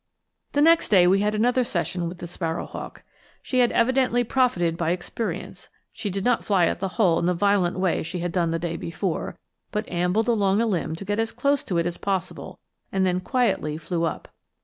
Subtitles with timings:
[0.53, 3.03] The next day we had another session with the sparrow hawk.
[3.43, 5.69] She had evidently profited by experience.
[5.93, 8.57] She did not fly at the hole in the violent way she had done the
[8.57, 9.37] day before,
[9.71, 12.57] but ambled along a limb to get as close to it as possible,
[12.91, 14.29] and then quietly flew up.